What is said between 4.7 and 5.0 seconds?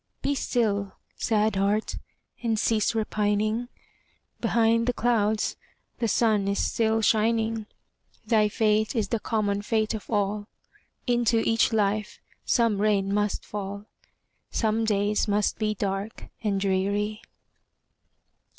the